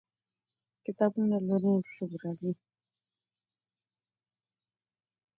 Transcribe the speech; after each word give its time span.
کتابونه 0.85 1.27
له 1.31 1.39
نورو 1.47 1.71
ژبو 1.95 2.17
راځي. 2.23 2.53